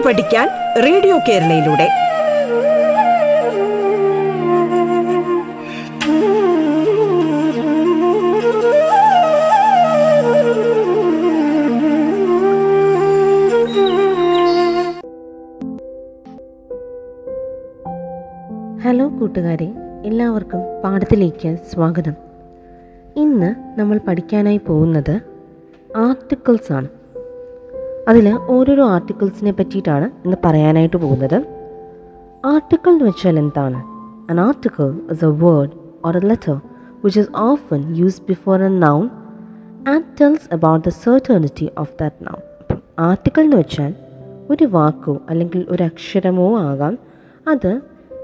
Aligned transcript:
പാട്ട് 0.00 0.20
പഠിക്കാൻ 0.20 0.48
radio 0.84 1.16
കേരളയിലൂടെ. 1.28 1.86
Hello 18.84 19.08
കൂട്ടുകാരെ 19.08 19.68
എല്ലാവർക്കും 20.04 20.62
പാഠത്തിലേക്ക് 20.84 21.56
സ്വാഗതം. 21.72 22.16
ഇന്ന് 23.16 23.80
നമ്മൾ 23.80 24.00
പഠിക്കാനായി 24.08 24.60
പോകുന്നത് 24.68 25.20
ആർട്ടിക്കിൾസ് 25.96 26.72
ആണ്. 26.72 26.99
അതിൽ 28.08 28.38
ഓരോരോ 28.48 28.88
ആർട്ടിക്കിൾസിനെ 28.88 29.50
പറ്റിയിട്ടാണ് 29.50 30.10
ഇന്ന് 30.24 30.36
പറയാനായിട്ട് 30.44 30.96
പോകുന്നത്. 30.96 31.44
ആർട്ടിക്കിൾ 32.44 32.90
എന്ന് 32.90 33.04
വെച്ചാൽ 33.04 33.38
എന്താണ്? 33.38 33.82
An 34.30 34.40
article 34.40 35.00
is 35.10 35.24
a 35.24 35.28
word 35.28 35.70
or 36.04 36.16
a 36.16 36.20
letter 36.20 36.60
which 37.04 37.20
is 37.20 37.28
often 37.36 37.96
use 37.96 38.22
before 38.28 38.62
a 38.62 38.68
noun 38.68 39.10
and 39.88 40.04
tells 40.20 40.54
about 40.54 40.88
the 40.88 40.92
certainty 40.92 41.70
of 41.78 41.92
that 42.00 42.26
noun 42.26 42.40
article 42.98 43.40
എന്ന് 43.42 43.56
വെച്ചാൽ 43.56 43.94
ഒരു 44.50 44.64
വാക്കോ 44.64 45.20
അല്ലെങ്കിൽ 45.30 45.66
ഒരു 45.68 45.82
അക്ഷരമോ 45.82 46.58
ആകാം. 46.58 46.98
അത് 47.48 47.74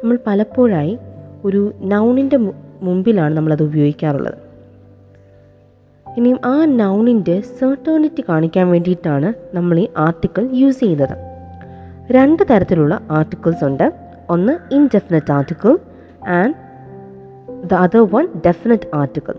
നമ്മൾ 0.02 0.18
പലപ്പോഴായി 0.27 0.98
ഒരു 1.44 1.72
നൗണിന്റെ 1.80 2.36
മുമ്പിലാണ് 2.82 3.36
നമ്മളത് 3.36 3.62
ഉപയോഗിക്കാറുള്ളത്. 3.62 4.45
ഇനിയും 6.16 6.38
ആ 6.45 6.64
നൗണിന്റെ 6.64 7.41
സെർട്ടേണിറ്റി 7.41 8.25
കാണിക്കാൻ 8.28 8.70
വേണ്ടിയിട്ടാണ് 8.70 9.56
നമ്മൾ 9.56 9.78
ഈ 9.78 9.89
ആർട്ടിക്കിൾ 9.97 10.48
യൂസ് 10.53 10.81
ചെയ്യുന്നത്. 10.81 11.17
രണ്ട് 12.11 12.42
തരത്തിലുള്ള 12.50 13.00
ആർട്ടിക്കിൾസ് 13.11 13.64
ഉണ്ട്. 13.64 13.92
ഒന്ന് 14.31 14.75
indefinite 14.75 15.33
article 15.33 15.78
and 16.28 16.55
the 17.64 17.75
other 17.75 18.00
one 18.00 18.28
definite 18.47 18.89
article 18.95 19.34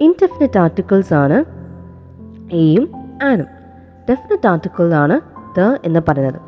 indefinite 0.00 0.58
articles 0.58 1.14
ആണ് 1.14 1.44
എയും 2.52 2.90
ആനും 3.22 3.46
ഡെഫിനറ്റ് 4.10 4.48
ആർട്ടിക്കിൾ 4.48 4.94
ആണ് 4.94 5.20
ദ 5.58 5.60
എന്ന് 5.84 6.00
പറയുന്നത്. 6.08 6.40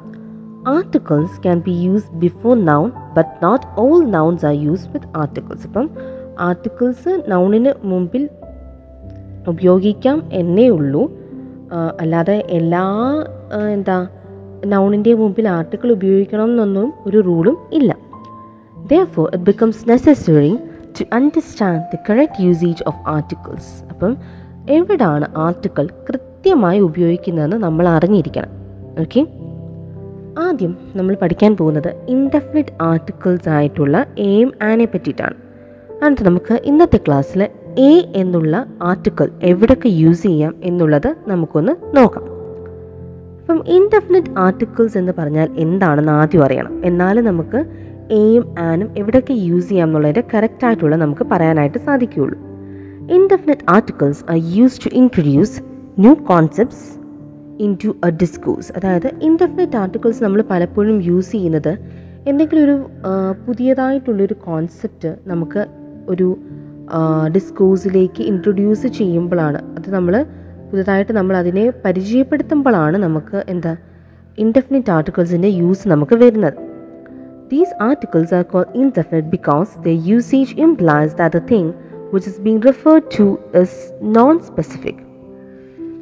Articles 0.69 1.43
can 1.43 1.63
be 1.67 1.71
use 1.71 2.13
before 2.13 2.65
noun 2.65 2.93
but 3.17 3.45
not 3.45 3.67
all 3.79 4.05
nouns 4.05 4.47
are 4.47 4.53
use 4.53 4.89
with 4.89 5.07
articles 5.17 5.67
ഇപ്പം 5.67 5.91
ആർട്ടിക്കിൾസ് 6.39 7.23
നൗണിന് 7.29 7.73
മുമ്പിൽ 7.85 8.29
ഉപയോഗിക്കാം 9.49 10.29
എന്നേ 10.33 10.69
ഉള്ളൂ 10.69 11.03
അല്ലാതെ 12.01 12.45
എല്ലാ 12.49 12.85
എന്താ 13.73 14.09
നൗണിന്റെ 14.67 15.15
മുമ്പിൽ 15.15 15.49
ആർട്ടിക്കിൾ 15.49 15.93
ഉപയോഗിക്കണം 15.93 16.45
എന്നൊന്നും 16.45 16.93
ഒരു 17.07 17.19
റൂളും 17.19 17.57
ഇല്ല. 17.73 17.97
Though 18.91 19.29
it 19.35 19.45
becomes 19.45 19.91
necessary 19.91 20.59
to 21.01 21.05
understand 21.13 21.83
the 21.93 21.99
correct 22.11 22.43
usage 22.43 22.85
of 22.87 23.03
articles 23.07 23.85
അപ്പം 23.91 24.17
എവിടാണ് 24.69 25.27
ആർട്ടിക്കിൾ 25.37 25.89
കൃത്യമായി 26.09 26.81
ഉപയോഗിക്കുന്നതെന്ന് 26.81 27.57
നമ്മൾ 27.57 27.89
അറിഞ്ഞിരിക്കണം. 27.89 28.51
ഓക്കെ 29.01 29.21
ആദ്യം 30.41 30.79
നമ്മൾ 30.97 31.15
പഠിക്കാൻ 31.15 31.57
പോകുന്നത് 31.57 31.95
ഇൻഡെഫിനിറ്റ് 32.09 32.75
ആർട്ടിക്കിൾസ് 32.81 33.49
ആയിട്ടുള്ള 33.49 34.07
എയിം 34.19 34.53
ആനെ 34.63 34.85
പറ്റിയിട്ടാണ്. 34.85 35.37
എന്നിട്ട് 35.91 36.25
നമുക്ക് 36.25 36.61
ഇന്നത്തെ 36.65 37.01
ക്ലാസ്സിൽ 37.07 37.49
എ 37.79 37.91
എന്നുള്ള 38.15 38.55
ആർട്ടിക്കിൾ 38.83 39.31
എവിടൊക്കെ 39.43 39.89
യൂസ് 39.89 40.23
ചെയ്യാം 40.23 40.55
എന്നുള്ളത് 40.63 41.17
നമുക്കൊന്ന് 41.29 41.73
നോക്കാം. 41.97 42.25
അപ്പം 43.41 43.65
ഇൻഡെഫിനിറ്റ് 43.67 44.33
ആർട്ടിക്കിൾസ് 44.37 44.99
എന്ന് 44.99 45.13
പറഞ്ഞാൽ 45.19 45.49
എന്താണെന്ന് 45.57 46.13
ആദ്യം 46.13 46.45
അറിയണം. 46.45 46.85
എന്നാലും 46.85 47.25
നമുക്ക് 47.25 47.61
എയും 48.11 48.45
ആനും 48.59 48.89
എവിടെയൊക്കെ 48.97 49.33
യൂസ് 49.33 49.69
ചെയ്യാം 49.69 49.89
എന്നുള്ളതിന്റെ 49.89 50.25
കറക്റ്റ് 50.35 50.67
ആയിട്ടുള്ള 50.67 50.97
നമുക്ക് 50.97 51.25
പറയാനായിട്ട് 51.33 51.79
സാധിക്കുകയുള്ളൂ. 51.79 52.39
Indefinite 53.17 53.67
articles 53.69 54.25
are 54.31 54.39
use 54.57 54.81
to 54.85 54.91
introduce 54.95 55.63
new 55.99 56.15
concepts 56.15 56.87
into 57.85 57.97
a 58.07 58.11
discourse 58.11 58.73
അതായത് 58.77 59.09
ഇൻഡെഫിനിറ്റ് 59.21 59.77
ആർട്ടിക്കിൾസ് 59.77 60.25
നമ്മൾ 60.25 60.41
പലപ്പോഴും 60.51 61.03
യൂസ് 61.03 61.33
ചെയ്യുന്നത് 61.33 61.73
എന്തെങ്കിലും 62.27 62.65
ഒരു 62.65 62.77
പുതിയതായിട്ടുള്ളൊരു 63.47 64.37
കോൺസെപ്റ്റ് 64.47 65.17
നമുക്ക് 65.27 65.67
ഒരു 66.09 66.29
ഡിസ്കോഴ്സിലേക്ക് 67.35 68.23
ഇൻട്രൊഡ്യൂസ് 68.23 68.87
ചെയ്യുമ്പോഴാണ്. 68.87 69.61
അത് 69.79 69.95
നമ്മൾ 69.95 70.27
പുതുതായിട്ട് 70.71 71.13
നമ്മൾ 71.13 71.37
അതിനെ 71.37 71.73
പരിചയപ്പെടുത്തുമ്പോഴാണ് 71.85 72.97
നമുക്ക് 72.97 73.45
എന്താ 73.49 73.77
ഇൻഡെഫിനിറ്റ് 74.39 74.91
ആർട്ടിക്കിൾസിന്റെ 74.91 75.49
യൂസ് 75.49 75.89
നമുക്ക് 75.89 76.15
വരുന്നത്. 76.15 76.59
These 77.53 77.75
articles 77.81 78.35
are 78.35 78.43
call 78.43 78.65
indefinite 78.83 79.29
because 79.31 79.71
the 79.85 79.89
usage 79.89 80.55
implies 80.57 81.17
that 81.17 81.39
the 81.39 81.45
thing 81.53 81.71
which 82.13 82.29
is 82.29 82.41
being 82.41 82.63
referred 82.69 83.05
to 83.19 83.39
is 83.63 83.79
non 84.03 84.39
specific 84.39 85.01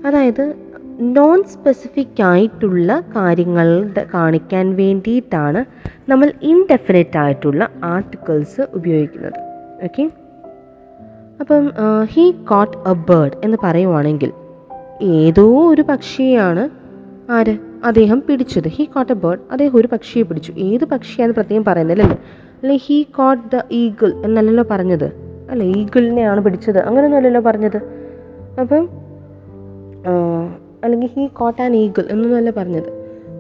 അതായത് 0.06 0.44
നോൺ 1.16 1.44
സ്പെസിഫിക് 1.44 2.22
ആയിട്ടുള്ള 2.22 3.00
കാര്യങ്ങൾ 3.16 3.68
കാണിക്കാൻ 4.14 4.76
വേണ്ടിയിട്ടാണ് 4.76 5.64
നമ്മൾ 6.08 6.32
ഇൻഡെഫിനറ്റ് 6.42 7.18
ആയിട്ടുള്ള 7.18 7.68
ആർട്ടിക്കിൾസ് 7.82 8.60
ഉപയോഗിക്കുന്നത്. 8.60 9.38
ഓക്കെ 9.84 10.04
അപ്പം 11.40 11.64
ഹീ 12.04 12.30
കോട്ട് 12.30 12.76
എ 12.88 12.92
ബേർഡ് 12.92 13.32
എന്ന് 13.44 13.58
പറയുവാണെങ്കിൽ 13.62 14.32
ഏതോ 15.02 15.68
ഒരു 15.70 15.82
പക്ഷിയാണ് 15.82 16.68
ആര്? 17.30 17.58
അദ്ദേഹം 17.84 18.22
പിടിച്ചത്. 18.28 18.68
ഹീ 18.68 18.84
കോട്ട് 18.84 19.12
എ 19.12 19.14
ബേർഡ് 19.14 19.40
അദ്ദേഹം 19.52 19.76
ഒരു 19.76 19.88
പക്ഷിയെ 19.92 20.22
പിടിച്ചു. 20.22 20.52
ഏത് 20.52 20.84
പക്ഷിയാണ് 20.84 21.32
പ്രത്യേകം 21.32 21.64
പറയുന്നില്ലല്ലോ 21.64 22.16
അല്ലെ? 22.62 22.76
ഹീ 22.84 23.02
കോട്ട് 23.02 23.56
ദ 23.56 23.60
ഈഗിൾ 23.72 24.12
എന്നല്ലല്ലോ 24.24 24.64
പറഞ്ഞത്. 24.70 25.04
അല്ല 25.50 25.62
ഈഗിളിനെയാണ് 25.62 26.40
പിടിച്ചത്. 26.40 26.78
അങ്ങനെയൊന്നുമല്ലല്ലോ 26.78 27.40
പറഞ്ഞത്. 27.40 27.76
അപ്പം 28.60 28.88
അല്ലെങ്കിൽ 30.84 31.08
ഹീ 31.16 31.26
കോട്ട് 31.26 31.62
ആൻ 31.62 31.76
ഈഗിൾ 31.76 32.04
എന്നൊന്നുമല്ല 32.10 32.50
പറഞ്ഞത്. 32.50 32.90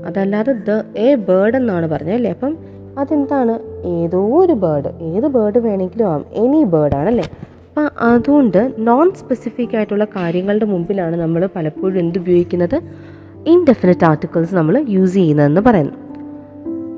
അതല്ലാതെ 0.06 0.52
ദ 0.52 0.70
എ 0.98 1.14
ബേർഡ് 1.14 1.56
എന്നാണ് 1.56 1.86
പറഞ്ഞത് 1.88 2.14
അല്ലേ? 2.14 2.30
അപ്പം 2.30 2.56
അതെന്താണ്? 2.98 3.54
ഏതോ 3.86 4.20
ഒരു 4.44 4.52
ബേർഡ് 4.52 4.88
ഏത് 5.10 5.26
ബേർഡ് 5.26 5.58
വേണമെങ്കിലും 5.58 6.06
ആവാം. 6.06 6.24
എനി 6.44 6.62
ബേർഡാണല്ലേ 6.64 7.26
അപ്പം 7.76 7.90
അതുകൊണ്ട് 8.00 8.72
നോൺ 8.78 9.10
സ്പെസിഫിക് 9.10 9.76
ആയിട്ടുള്ള 9.76 10.04
കാര്യങ്ങളുടെ 10.04 10.64
മുമ്പിലാണ് 10.64 11.16
നമ്മൾ 11.16 11.48
പലപ്പോഴും 11.56 11.98
എന്ത് 11.98 12.18
ഉപയോഗിക്കുന്നത്? 12.18 12.80
ഇൻഡെഫിനറ്റ് 13.46 14.04
ആർട്ടിക്കിൾസ് 14.04 14.54
നമ്മൾ 14.54 14.84
യൂസ് 14.88 15.14
ചെയ്യുന്നതെന്ന് 15.14 15.60
പറയുന്നു 15.60 15.92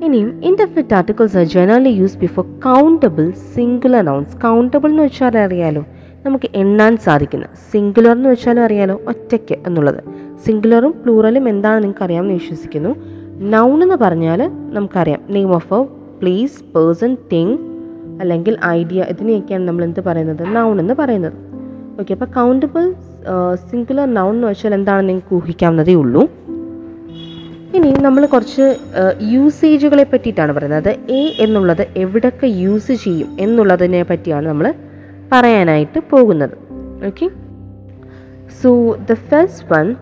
ഇനിയും 0.05 0.41
indefinite 0.45 0.93
articles 0.93 1.37
are 1.37 1.43
generally 1.43 1.89
use 1.89 2.17
before 2.17 2.45
countable 2.45 3.31
singular 3.31 4.05
nouns 4.05 4.37
countable 4.37 4.89
എന്ന് 4.89 5.03
വെച്ചാൽ 5.03 5.37
അറിയാലോ 5.37 5.85
നമുക്ക് 6.25 6.49
എണ്ണാൻ 6.55 6.97
സാധിക്കുന്ന. 6.97 7.45
സിംഗുലർ 7.71 8.11
എന്ന് 8.11 8.29
വെച്ചാലും 8.29 8.63
അറിയാലോ 8.63 9.01
ഒറ്റയ്ക്ക് 9.07 9.55
എന്നുള്ളത്. 9.67 10.03
സിംഗുലറും 10.45 10.91
പ്ലൂറലും 10.91 11.49
എന്താണെന്ന് 11.49 11.83
നിങ്ങൾക്ക് 11.83 12.03
അറിയാമെന്ന് 12.03 12.33
വിശ്വസിക്കുന്നു. 12.33 12.95
നൗൺ 13.39 13.83
എന്ന് 13.83 13.95
പറഞ്ഞാൽ 13.95 14.51
നമുക്കറിയാം. 14.73 15.21
Name 15.29 15.55
of 15.55 15.73
a 15.73 15.83
place 16.21 16.63
person 16.63 17.17
thing 17.33 17.57
അല്ലെങ്കിൽ 18.21 18.57
ഐഡിയ 18.65 19.05
ഇതിനെയൊക്കെയാണ് 19.09 19.67
നമ്മൾ 19.67 19.83
എന്ത് 19.83 20.01
പറയുന്നത്? 20.07 20.55
നൗൺ 20.55 20.79
എന്ന് 20.79 20.93
പറയുന്നത്. 20.93 21.33
ഓക്കെ 21.99 22.13
അപ്പോൾ 22.13 22.25
കൗണ്ടബിൾ 22.25 22.93
സിംഗുലർ 23.69 24.13
നൗൺ 24.13 24.35
എന്ന് 24.35 24.47
വെച്ചാൽ 24.47 24.73
എന്താണെന്ന് 24.73 25.09
നിങ്ങൾക്ക് 25.09 25.35
ഊഹിക്കാവുന്നതേ 25.35 25.93
ഉള്ളൂ. 25.93 26.21
ഇനി 27.75 27.89
നമ്മൾ 28.01 28.25
കുറച്ച് 28.25 28.77
യൂസേജുകളെ 29.21 30.03
പറ്റിയിട്ടാണ് 30.03 30.51
പറയുന്നത്. 30.51 30.91
എ 31.09 31.21
എന്നുള്ളത് 31.39 31.87
എവിടൊക്കെ 31.97 32.47
യൂസ് 32.47 32.91
ചെയ്യും 32.91 33.37
എന്നുള്ളതിനെ 33.39 34.03
പറ്റിയാണ് 34.03 34.47
നമ്മൾ 34.47 34.73
പറയാനായിട്ട് 35.31 35.99
പോകുന്നത്. 36.09 36.57
Okay 37.07 37.29
so 38.61 38.71
the 39.09 39.13
first 39.13 39.73
one 39.73 39.95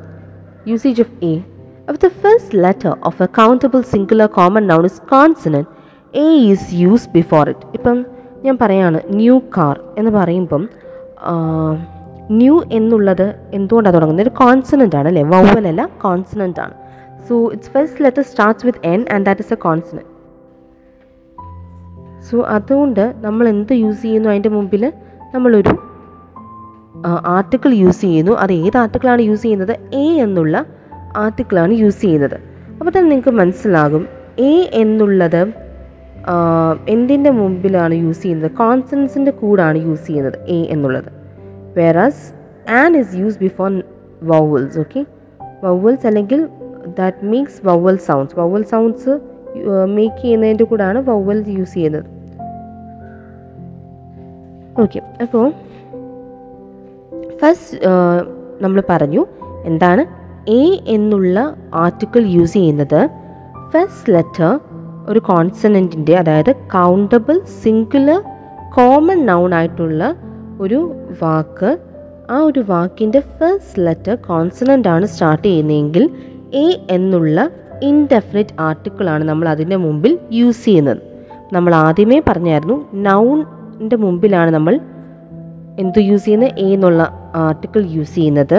usage 0.67 1.01
of 1.01 1.25
a 1.25 1.35
If 1.91 1.97
the 2.03 2.09
first 2.21 2.55
letter 2.63 2.93
of 3.03 3.23
a 3.23 3.27
countable 3.37 3.83
singular 3.91 4.27
common 4.37 4.63
noun 4.69 4.85
is 4.87 4.95
consonant, 5.11 5.67
A 6.23 6.27
is 6.49 6.67
use 6.81 7.07
before 7.15 7.49
it 7.49 7.67
ഇപ്പം 7.73 7.97
ഞാൻ 8.45 8.55
പറയാണ് 8.61 8.99
ന്യൂ 9.19 9.35
കാർ 9.57 9.75
എന്ന് 9.99 10.11
പറയുമ്പം 10.11 10.63
ന്യൂ 12.39 12.55
എന്നുള്ളത് 12.77 13.27
എന്തുകൊണ്ടാണ് 13.53 13.95
തുടങ്ങുന്നത്? 13.95 14.25
ഒരു 14.27 14.33
കോൺസണന്റ് 14.43 14.95
ആണ് 14.99 15.07
അല്ലേ? 15.07 15.23
വൗവലല്ല 15.33 15.81
കോൺസണന്റ് 16.01 16.59
ആണ്. 16.65 16.73
So 17.27 17.35
it's 17.53 17.71
first 17.75 18.03
letter 18.05 18.23
starts 18.31 18.65
with 18.67 18.81
N 18.93 19.01
and 19.13 19.25
that 19.25 19.43
is 19.45 19.53
a 19.53 19.59
consonant 19.65 20.09
so 22.29 22.37
അതുകൊണ്ട് 22.55 23.03
നമ്മൾ 23.25 23.45
എന്ത് 23.53 23.73
യൂസ് 23.83 24.01
ചെയ്യുന്നു? 24.01 24.29
അതിന്റെ 24.29 24.49
മുമ്പിൽ 24.49 24.83
നമ്മളൊരു 25.35 25.73
ആർട്ടിക്കിൾ 27.35 27.71
യൂസ് 27.83 28.01
ചെയ്യുന്നു. 28.01 28.33
അത് 28.43 28.53
ഏത് 28.53 28.77
ആർട്ടിക്കിളാണ് 28.77 29.21
യൂസ് 29.21 29.41
ചെയ്യുന്നത്? 29.41 29.73
എ 29.93 30.05
എന്നുള്ള 30.25 30.65
ആർട്ടിക്കിളാണ് 31.23 31.73
യൂസ് 31.83 32.01
ചെയ്യുന്നത്. 32.01 32.37
അപ്പോൾ 32.79 32.91
തന്നെ 32.95 33.09
നിങ്ങൾക്ക് 33.09 33.33
മനസ്സിലാകും. 33.41 34.03
എ 34.49 34.51
എന്നുള്ളത് 34.73 35.41
എന്തിന്റെ 36.87 37.29
മുമ്പിലാണ് 37.29 37.93
യൂസ് 37.93 38.21
ചെയ്യുന്നത്? 38.23 38.51
കോൺസൻസിന്റെ 38.51 39.31
കൂടാണ് 39.31 39.77
യൂസ് 39.87 40.07
ചെയ്യുന്നത് 40.07 40.37
എ 40.47 40.59
എന്നുള്ളത്. 40.73 41.09
Whereas 41.77 42.25
an 42.71 42.97
is 42.97 43.15
use 43.15 43.39
before 43.39 43.69
vowels 44.23 44.79
okay 44.79 45.05
vowels 45.63 46.07
അല്ലെങ്കിൽ 46.07 46.47
that 46.99 47.17
means 47.23 47.59
vowel 47.67 47.95
sounds 47.95 48.39
vowel 48.39 48.63
sounds 48.63 49.13
make 49.85 50.21
ചെയ്യുന്നതിന്റെ 50.21 50.63
കൂടാണ് 50.63 50.99
വവൽ 51.09 51.43
യൂസ് 51.57 51.73
ചെയ്യുന്നത്. 51.73 52.05
ഓക്കെ 54.81 54.99
അപ്പോൾ 55.21 55.45
ഫസ്റ്റ് 57.41 57.77
നമ്മൾ 58.61 58.83
പറഞ്ഞു 58.89 59.21
എന്താണ് 59.65 60.03
എ 60.51 60.61
എന്നുള്ള 60.87 61.55
ആർട്ടിക്കിൾ 61.73 62.21
യൂസ് 62.35 62.53
ചെയ്യുന്നത്. 62.53 63.09
ഫസ്റ്റ് 63.73 64.13
ലെറ്റർ 64.13 64.51
ഒരു 65.09 65.19
കോൺസണന്റിന്റെ 65.19 66.17
അതായത് 66.17 66.55
കൗണ്ടബിൾ 66.55 67.39
സിംഗുലർ 67.63 68.21
കോമൺ 68.75 69.25
നൗൺ 69.25 69.53
ആയിട്ടുള്ള 69.53 70.15
ഒരു 70.59 70.79
വാക്ക് 71.21 71.77
ആ 72.31 72.37
ഒരു 72.39 72.63
വാക്കിന്റെ 72.67 73.19
ഫസ്റ്റ് 73.19 73.85
ലെറ്റർ 73.85 74.15
കോൺസണന്റ് 74.15 74.87
ആണ് 74.87 75.05
സ്റ്റാർട്ട് 75.05 75.47
ചെയ്യുന്നതെങ്കിൽ 75.47 76.09
എ 76.53 76.65
എന്നുള്ള 76.89 77.51
ഇൻഡെഫിനിറ്റ് 77.83 78.55
ആർട്ടിക്കിളാണ് 78.59 79.23
നമ്മൾ 79.23 79.49
അതിന്റെ 79.49 79.75
മുമ്പിൽ 79.75 80.19
യൂസ് 80.31 80.65
ചെയ്യുന്നത്. 80.65 81.01
നമ്മൾ 81.53 81.75
ആദ്യമേ 81.75 82.21
പറഞ്ഞായിരുന്നു 82.29 82.85
നൗണിന്റെ 82.93 83.95
മുമ്പിലാണ് 83.95 84.51
നമ്മൾ 84.51 84.79
എന്ത് 85.79 85.99
യൂസ് 85.99 86.25
ചെയ്യുന്നത്? 86.25 86.53
എ 86.57 86.67
എന്നുള്ള 86.73 87.31
ആർട്ടിക്കിൾ 87.35 87.85
യൂസ് 87.85 88.15
ചെയ്യുന്നത്. 88.15 88.57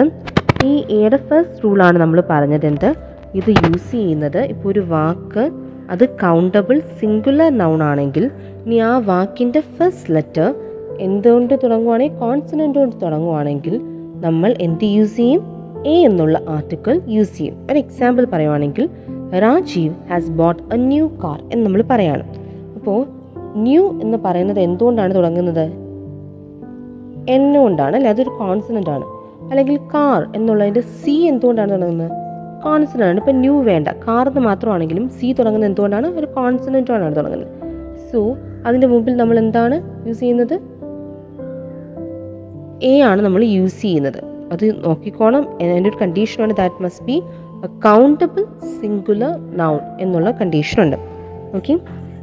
ഈ 0.63 0.85
എയുടെ 0.89 1.17
ഫസ്റ്റ് 1.17 1.63
റൂളാണ് 1.63 1.97
നമ്മൾ 1.97 2.23
പറഞ്ഞത് 2.29 2.65
എന്ത്? 2.65 2.89
ഇത് 3.35 3.49
യൂസ് 3.49 3.91
ചെയ്യുന്നത്. 3.91 4.37
ഇപ്പോൾ 4.37 4.69
ഒരു 4.69 4.79
വാക്ക് 4.79 5.43
അത് 5.89 6.09
കൗണ്ടബിൾ 6.09 6.81
സിംഗുലർ 6.99 7.57
നൗൺ 7.57 7.83
ആണെങ്കിൽ 7.83 8.31
ഇനി 8.65 8.75
ആ 8.75 8.97
വാക്കിന്റെ 8.97 9.59
ഫസ്റ്റ് 9.59 10.15
ലെറ്റർ 10.15 10.53
എന്തുകൊണ്ട് 10.99 11.53
തുടങ്ങുവാണെങ്കിൽ 11.63 12.17
കോൺസണന്റ് 12.17 12.79
കൊണ്ട് 12.79 12.95
തുടങ്ങുവാണെങ്കിൽ 13.03 13.81
നമ്മൾ 14.21 14.55
എന്ത് 14.61 14.85
യൂസ് 14.85 15.17
ചെയ്യും? 15.17 15.41
എ 15.87 15.93
എന്നുള്ള 16.05 16.41
ആർട്ടിക്കിൾ 16.49 17.01
യൂസ് 17.07 17.37
ചെയ്യും. 17.37 17.67
ഒരു 17.71 17.79
എക്സാമ്പിൾ 17.79 18.27
പറയുവാണെങ്കിൽ 18.33 18.89
Rajeev 19.39 19.93
has 20.09 20.29
bought 20.29 20.63
a 20.73 20.77
new 20.77 21.07
car 21.07 21.43
എന്ന് 21.53 21.65
നമ്മൾ 21.65 21.83
പറയാണ്. 21.89 22.23
അപ്പോൾ 22.75 23.05
ന്യൂ 23.55 23.99
എന്ന് 24.01 24.17
പറയുന്നത് 24.25 24.59
എന്തുകൊണ്ടാണ് 24.59 25.15
തുടങ്ങുന്നത്? 25.15 25.71
എന്നുകൊണ്ടാണ് 27.29 27.95
അല്ലെ? 27.95 28.09
അതൊരു 28.09 28.29
കോൺസണന്റ് 28.29 28.89
ആണ്. 28.89 29.03
അല്ലെങ്കിൽ 29.49 29.77
കാർ 29.77 30.35
എന്നുള്ളതിന്റെ 30.35 30.81
സി 30.81 31.11
എന്തുകൊണ്ടാണ് 31.11 31.71
തുടങ്ങുന്നത്? 31.71 32.11
കോൺസണന്റ് 32.63 33.05
ആണ്. 33.05 33.19
ഇപ്പം 33.19 33.35
ന്യൂ 33.35 33.61
വേണ്ട. 33.61 33.87
കാർന്ന് 33.87 34.41
മാത്രമാണെങ്കിലും 34.41 35.09
സി 35.09 35.33
തുടങ്ങുന്നത് 35.33 35.69
എന്തുകൊണ്ടാണ്? 35.69 36.07
ഒരു 36.07 36.25
കോൺസണന്റാണ് 36.25 37.15
തുടങ്ങുന്നത്. 37.15 37.47
സോ 38.13 38.37
അതിന്റെ 38.65 38.87
മുമ്പിൽ 38.87 39.15
നമ്മൾ 39.15 39.37
എന്താണ് 39.39 40.07
യൂസ് 40.07 40.19
ചെയ്യുന്നത്? 40.19 40.55
എ 42.83 42.99
ആണ് 42.99 43.21
നമ്മൾ 43.21 43.43
യൂസ് 43.43 43.81
ചെയ്യുന്നത്. 43.81 44.19
അത് 44.51 44.85
നോക്കിക്കോണം. 44.85 45.43
അതിന്റെ 45.51 45.89
ഒരു 45.89 45.97
കണ്ടീഷനാണ് 46.01 46.53
that 46.53 46.83
must 46.83 47.05
be 47.05 47.21
countable 47.67 48.45
singular 48.81 49.57
noun 49.57 49.79
എന്നുള്ള 49.99 50.31
കണ്ടീഷനുണ്ട് 50.31 50.95
ഓക്കെ 51.55 51.73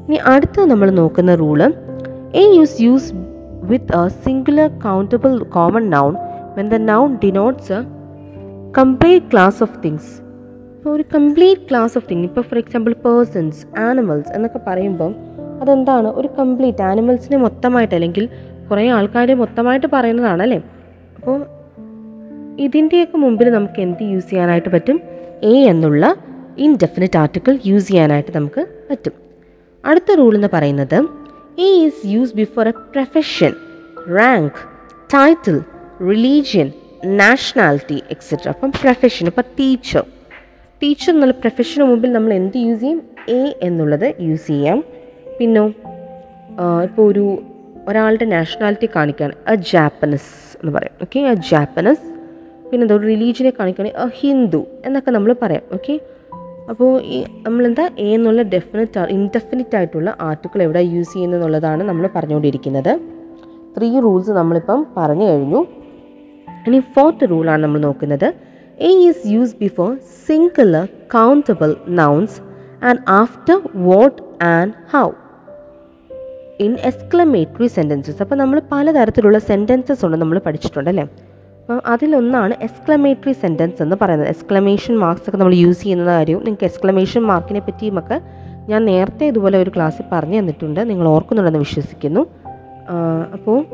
ഇനി 0.09 0.17
അടുത്ത 0.17 0.65
നമ്മൾ 0.65 0.91
നോക്കുന്ന 0.91 1.35
rule 1.35 1.62
a 2.35 2.55
use 2.56 2.83
use 2.83 3.12
with 3.62 3.97
a 3.97 4.09
singular 4.09 4.71
countable 4.85 5.44
common 5.44 5.91
noun 5.91 6.17
when 6.56 6.69
the 6.69 6.75
noun 6.75 7.19
denotes 7.25 7.73
a 7.73 7.97
complete 8.79 9.27
class 9.33 9.62
of 9.62 9.77
things. 9.85 10.25
ഇപ്പോൾ 10.87 10.97
ഒരു 10.97 11.05
കംപ്ലീറ്റ് 11.15 11.61
ക്ലാസ് 11.71 11.99
ഓഫ് 11.99 12.11
തിങ് 12.11 12.25
ഇപ്പോൾ 12.25 12.41
ഫോർ 12.41 12.59
എക്സാമ്പിൾ 12.59 12.93
പേഴ്സൺസ് 12.93 13.79
ആനിമൽസ് 13.79 14.29
എന്നൊക്കെ 14.29 14.61
പറയുമ്പം 14.67 15.15
അതെന്താണ്? 15.62 16.09
ഒരു 16.09 16.29
കംപ്ലീറ്റ് 16.38 16.83
ആനിമൽസിനെ 16.83 17.37
മൊത്തമായിട്ട് 17.37 17.94
അല്ലെങ്കിൽ 17.94 18.29
കുറേ 18.71 18.88
ആൾക്കാരെ 18.88 19.35
മൊത്തമായിട്ട് 19.35 19.87
പറയുന്നതാണ് 19.93 20.43
അല്ലേ? 20.43 20.62
അപ്പോൾ 21.17 21.47
ഇതിന്റെയൊക്കെ 22.61 23.17
മുമ്പിൽ 23.17 23.50
നമുക്ക് 23.50 23.81
എന്ത് 23.81 24.03
യൂസ് 24.03 24.31
ചെയ്യാനായിട്ട് 24.31 24.69
പറ്റും? 24.69 25.00
എ 25.43 25.65
എന്നുള്ള 25.65 26.17
ഇൻഡെഫിനിറ്റ് 26.59 27.19
ആർട്ടിക്കിൾ 27.19 27.59
യൂസ് 27.67 27.88
ചെയ്യാനായിട്ട് 27.88 28.37
നമുക്ക് 28.37 28.67
പറ്റും. 28.91 29.12
അടുത്ത 29.85 30.15
റൂൾ 30.15 30.35
എന്ന് 30.35 30.49
പറയുന്നത് 30.53 31.09
a 31.59 31.71
is 31.85 32.06
use 32.06 32.35
before 32.35 32.69
a 32.69 32.71
profession 32.71 33.53
rank 34.17 34.61
title 35.15 35.61
religion 36.09 36.73
nationality 37.05 38.03
etcetera 38.11 38.49
അപ്പം 38.49 38.71
പ്രൊഫഷൻ 38.71 39.27
ഇപ്പം 39.27 39.43
ടീച്ചർ 39.59 40.05
ടീച്ചർ 40.82 41.11
എന്നുള്ള 41.12 41.34
പ്രൊഫഷന് 41.43 41.84
മുമ്പിൽ 41.90 42.11
നമ്മൾ 42.17 42.32
എന്ത് 42.38 42.56
യൂസ് 42.64 42.81
ചെയ്യും? 42.81 42.99
എ 43.37 43.40
എന്നുള്ളത് 43.67 44.08
യൂസ് 44.26 44.46
ചെയ്യാം. 44.50 44.78
പിന്നെ 45.38 45.62
ഇപ്പോൾ 46.88 47.05
ഒരു 47.11 47.25
ഒരാളുടെ 47.90 48.26
നാഷണാലിറ്റി 48.34 48.88
കാണിക്കാൻ 48.96 49.31
എ 49.52 49.55
ജാപ്പനീസ് 49.70 50.32
എന്ന് 50.61 50.73
പറയും. 50.76 50.94
ഓക്കെ 51.05 51.19
എ 51.31 51.34
ജാപ്പനീസ് 51.50 52.05
പിന്നെ 52.69 52.82
എന്താ 52.84 52.94
ഒരു 52.99 53.06
റിലീജിയനെ 53.12 53.52
കാണിക്കുകയാണെങ്കിൽ 53.58 54.00
എ 54.05 54.06
ഹിന്ദു 54.20 54.61
എന്നൊക്കെ 54.87 55.11
നമ്മൾ 55.17 55.32
പറയാം. 55.43 55.64
ഓക്കെ 55.76 55.94
അപ്പോൾ 56.70 56.90
ഈ 57.17 57.19
നമ്മളെന്താ? 57.46 57.84
എ 58.05 58.08
എന്നുള്ള 58.17 58.43
ഡെഫിനറ്റ് 58.55 59.06
ഇൻഡെഫിനിറ്റ് 59.17 59.76
ആയിട്ടുള്ള 59.81 60.11
ആർട്ടിക്കിൾ 60.28 60.61
എവിടെ 60.67 60.82
യൂസ് 60.94 61.12
ചെയ്യുന്നതെന്നുള്ളതാണ് 61.14 61.82
നമ്മൾ 61.90 62.06
പറഞ്ഞുകൊണ്ടിരിക്കുന്നത്. 62.17 62.93
ത്രീ 63.76 63.90
റൂൾസ് 64.06 64.32
നമ്മളിപ്പം 64.40 64.81
പറഞ്ഞു 64.96 65.26
കഴിഞ്ഞു. 65.31 65.61
ഇനി 66.67 66.78
ഫോർത്ത് 66.94 67.31
റൂളാണ് 67.32 67.62
നമ്മൾ 67.64 67.81
നോക്കുന്നത്. 67.88 68.28
A 68.81 68.88
is 68.88 69.26
use 69.26 69.56
before 69.61 69.99
singular 70.28 70.84
countable 71.14 71.76
nouns 71.88 72.40
and 72.88 72.99
after 73.08 73.61
what 73.75 74.44
and 74.44 74.73
how 74.93 75.11
in 76.61 76.76
exclamatory 76.81 77.67
sentences 77.67 78.23
അപ്പോൾ 78.23 78.34
നമ്മൾ 78.34 78.62
പലതരത്തിലുള്ള 78.73 79.38
സെന്റൻസസ് 79.38 80.05
ഉണ്ട് 80.05 80.17
നമ്മൾ 80.17 80.38
പഠിച്ചിട്ടുണ്ട് 80.38 80.90
അല്ലേ? 80.90 81.02
അപ്പം 81.61 81.82
അതിലൊന്നാണ് 81.87 82.55
എക്സ്ക്ലമേറ്ററി 82.62 83.32
സെന്റൻസ് 83.32 83.82
എന്ന് 83.82 83.96
പറയുന്നത്. 84.00 84.28
എക്സ്ക്ലമേഷൻ 84.28 84.99
മാർക്സ് 84.99 85.28
ഒക്കെ 85.28 85.38
നമ്മൾ 85.38 85.55
യൂസ് 85.55 85.82
ചെയ്യുന്ന 85.82 86.05
കാര്യവും 86.05 86.44
നിങ്ങൾക്ക് 86.44 86.64
എക്സ്ക്ലമേഷൻ 86.64 87.20
മാർക്കിനെ 87.20 87.61
പറ്റിയുമൊക്കെ 87.61 88.20
ഞാൻ 88.69 88.84
നേരത്തെ 88.84 89.26
ഇതുപോലെ 89.26 89.58
ഒരു 89.62 89.70
ക്ലാസ്സിൽ 89.70 90.05
പറഞ്ഞു 90.12 90.38
തന്നിട്ടുണ്ട്. 90.38 90.90
നിങ്ങൾ 90.90 91.08
ഓർക്കുന്നുണ്ടെന്ന് 91.08 91.58
വിശ്വസിക്കുന്നു. 91.58 92.26
അപ്പോൾ 93.32 93.64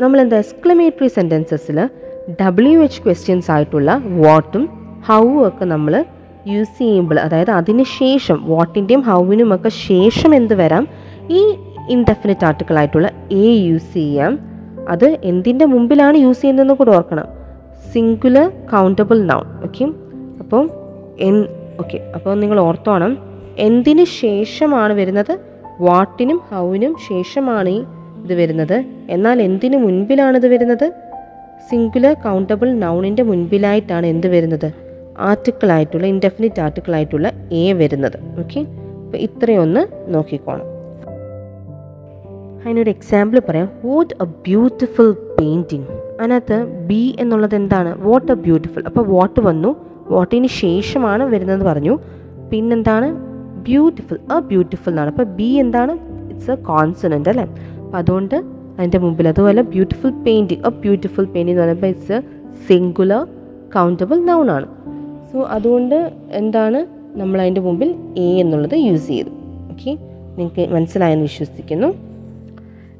നമ്മളെന്താ? 0.00 0.36
എക്സ്ക്ലമേറ്ററി 0.36 1.06
സെന്റൻസസിൽ 1.06 1.88
ഡബ്ല്യു 2.30 2.78
എച്ച് 2.80 3.02
ക്വസ്റ്റ്യൻസ് 3.02 3.50
ആയിട്ടുള്ള 3.50 4.02
വാട്ടും 4.06 4.68
ഹൗവും 5.08 5.48
ഒക്കെ 5.48 5.64
നമ്മൾ 5.64 6.04
യൂസ് 6.46 6.78
ചെയ്യുമ്പോൾ 6.78 7.20
അതായത് 7.20 7.50
അതിന് 7.50 7.82
ശേഷം 7.82 8.44
വാട്ടിന്റെയും 8.46 9.00
ഹൗവിനും 9.00 9.54
ഒക്കെ 9.54 9.68
ശേഷം 9.68 10.34
എന്ത് 10.34 10.54
വരാം? 10.54 10.88
ഈ 11.30 11.54
ഇൻഡെഫിനിറ്റ് 11.90 12.44
ആർട്ടിക്കിൾ 12.44 12.78
ആയിട്ടുള്ള 12.78 13.10
എ 13.32 13.46
യൂസ് 13.68 13.94
ചെയ്യാം. 13.94 14.38
അത് 14.88 15.18
എന്തിന്റെ 15.24 15.64
മുമ്പിലാണ് 15.64 16.16
യൂസ് 16.16 16.40
ചെയ്യുന്നതെന്ന് 16.40 16.74
കൂടെ 16.74 16.90
ഓർക്കണം. 16.90 17.24
സിംഗുലർ 17.92 18.48
കൗണ്ടബിൾ 18.48 19.22
നൗൺ 19.22 19.62
ഓക്കെ 19.62 19.84
അപ്പോൾ 20.38 20.70
എൻ 21.20 21.46
ഓക്കെ 21.80 21.98
അപ്പോൾ 22.14 22.40
നിങ്ങൾ 22.40 22.60
ഓർത്തോണം. 22.60 23.18
എന്തിന് 23.58 24.04
ശേഷമാണ് 24.04 24.92
വരുന്നത്? 24.92 25.38
വാട്ടിനും 25.80 26.40
ഹൗവിനും 26.50 26.96
ശേഷമാണ് 27.08 27.68
ഈ 27.68 27.84
ഇത് 28.24 28.34
വരുന്നത്. 28.34 28.84
എന്നാൽ 29.10 29.42
എന്തിനു 29.42 29.76
മുൻപിലാണ് 29.76 30.36
ഇത് 30.36 30.46
വരുന്നത്? 30.46 30.92
സിംഗുലർ 31.70 32.12
കൗണ്ടബിൾ 32.12 32.74
നൗണിന്റെ 32.74 33.22
മുൻപിലായിട്ടാണ് 33.22 34.06
എന്ത് 34.06 34.26
വരുന്നത്? 34.26 34.72
ആർട്ടിക്കിൾ 35.18 35.72
ആയിട്ടുള്ള 35.72 36.06
ഇൻഡെഫിനിറ്റ് 36.06 36.60
ആർട്ടിക്കിൾ 36.60 36.94
ആയിട്ടുള്ള 36.94 37.32
എ 37.52 37.72
വരുന്നത്. 37.72 38.40
ഓക്കെ 38.40 38.60
അപ്പോൾ 39.04 39.18
ഇത്രയൊന്ന് 39.18 40.14
നോക്കിക്കോണം. 40.14 40.76
അതിനൊരു 42.64 42.90
എക്സാമ്പിൾ 42.90 43.42
പറയാം. 43.48 43.70
വാട്ട് 43.84 44.14
എ 44.22 44.24
ബ്യൂട്ടിഫുൾ 44.24 45.12
പെയിന്റിങ് 45.12 45.86
അതിനകത്ത് 46.20 46.86
ബി 46.86 47.16
എന്നുള്ളത് 47.20 47.54
എന്താണ്? 47.54 48.08
വാട്ട് 48.08 48.32
എ 48.32 48.34
ബ്യൂട്ടിഫുൾ 48.34 48.82
അപ്പോൾ 48.86 49.06
വാട്ട് 49.06 49.40
വന്നു. 49.40 49.76
വാട്ടിന് 50.08 50.46
ശേഷമാണ് 50.46 51.22
വരുന്നത് 51.22 51.60
പറഞ്ഞു. 51.60 51.98
പിന്നെന്താണ്? 52.52 53.12
ബ്യൂട്ടിഫുൾ 53.62 54.18
എ 54.36 54.40
ബ്യൂട്ടിഫുൾ 54.40 54.90
എന്നാണ്. 54.90 55.08
അപ്പോൾ 55.08 55.22
ബി 55.22 55.42
എന്താണ്? 55.42 55.92
ഇറ്റ്സ് 56.30 56.50
എ 56.50 56.54
കോൺസണന്റ് 56.54 57.28
അല്ലേ? 57.28 57.44
അപ്പോൾ 57.44 57.98
അതുകൊണ്ട് 57.98 58.55
അതിന്റെ 58.78 58.98
മുമ്പിൽ. 58.98 59.28
അതുപോലെ 59.28 59.62
beautiful 59.62 60.10
painting 60.10 60.66
a 60.66 60.68
beautiful 60.68 61.24
painting 61.24 61.60
എന്ന് 61.60 61.62
പറയുമ്പോൾ 61.62 61.86
it's 61.86 62.12
a 62.12 62.20
singular 62.68 63.26
countable 63.74 64.24
noun 64.24 64.50
ആണ്. 64.50 64.66
സോ 65.32 65.42
അതുകൊണ്ട് 65.42 66.12
എന്താണ് 66.30 66.86
നമ്മൾ 67.18 67.40
അതിന്റെ 67.40 67.60
മുമ്പിൽ 67.60 67.94
എ 68.18 68.40
എന്നുള്ളത് 68.40 68.76
യൂസ് 68.78 69.06
ചെയ്തു. 69.06 69.28
ഓക്കെ 69.72 69.98
നിങ്ങൾക്ക് 70.38 70.72
മനസ്സിലായെന്ന് 70.72 71.22
വിശ്വസിക്കുന്നു. 71.22 71.86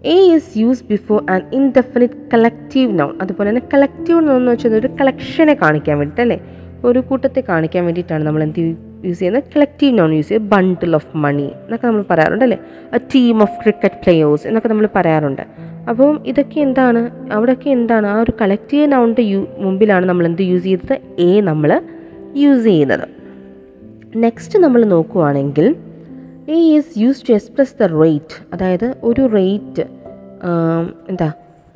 A 0.05 0.35
is 0.35 0.59
use 0.59 0.85
before 0.85 1.31
an 1.31 1.43
indefinite 1.53 2.15
collective 2.35 2.99
noun 2.99 3.19
അതുപോലെ 3.23 3.49
തന്നെ 3.49 3.63
കളക്റ്റീവ് 3.75 4.29
നൗൺ 4.29 4.37
എന്ന് 4.37 4.53
വെച്ചാൽ 4.53 4.75
ഒരു 4.75 4.87
കളക്ഷനെ 5.01 5.55
കാണിക്കാൻ 5.55 5.99
വേണ്ടിയിട്ട് 5.99 6.21
അല്ലേ? 6.21 6.41
ഒരു 6.85 6.99
കൂട്ടത്തെ 6.99 7.45
കാണിക്കാൻ 7.49 7.85
വേണ്ടിയിട്ടാണ് 7.85 8.25
നമ്മൾ 8.25 8.43
എന്ത് 8.43 8.86
യൂസ് 9.05 9.19
ചെയ്യുന്ന 9.19 9.41
കളക്റ്റീവ് 9.55 9.93
നൗൺ 9.99 10.11
യൂസ് 10.17 10.29
ചെയ്യുക 10.29 10.49
ബണ്ടിൽ 10.53 10.95
ഓഫ് 10.99 11.11
മണി 11.25 11.47
എന്നൊക്കെ 11.65 11.87
നമ്മൾ 11.87 12.05
പറയാറുണ്ട് 12.11 12.45
അല്ലേ 12.47 12.59
a 12.97 13.01
team 13.15 13.43
of 13.47 13.57
cricket 13.63 13.99
players 14.05 14.47
എന്നൊക്കെ 14.49 14.69
നമ്മൾ 14.73 14.89
പറയാറുണ്ട്. 14.97 15.45
അപ്പം 15.91 16.15
ഇതൊക്കെ 16.31 16.59
എന്താണ്? 16.61 17.03
അവിടെയൊക്കെ 17.35 17.69
എന്താണ്? 17.79 18.07
ആ 18.13 18.17
ഒരു 18.21 18.33
കളക്റ്റീവ് 18.41 18.87
നൗണിന്റെ 18.93 19.25
യു 19.33 19.41
മുമ്പിലാണ് 19.65 20.07
നമ്മൾ 20.11 20.27
എന്ത് 20.31 20.43
യൂസ് 20.53 20.65
ചെയ്തത്? 20.65 20.97
എ 21.27 21.41
നമ്മൾ 21.51 21.71
യൂസ് 22.43 22.65
ചെയ്യുന്നത്. 22.65 23.07
നെക്സ്റ്റ് 24.25 24.57
നമ്മൾ 24.65 24.85
നോക്കുവാണെങ്കിൽ 24.95 25.67
a 26.55 26.59
is 26.75 26.93
use 27.03 27.23
to 27.29 27.33
express 27.39 27.75
the 27.81 27.87
rate 28.03 28.37
അതായത് 28.55 28.89
ഒരു 29.03 29.23
റേറ്റ് 29.37 29.85
എന്താ? 31.11 31.29